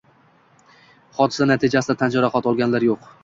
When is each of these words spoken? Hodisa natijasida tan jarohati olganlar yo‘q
Hodisa 1.17 1.47
natijasida 1.53 1.97
tan 2.01 2.17
jarohati 2.17 2.53
olganlar 2.53 2.87
yo‘q 2.91 3.13